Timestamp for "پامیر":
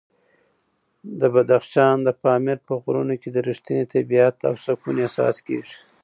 2.23-2.57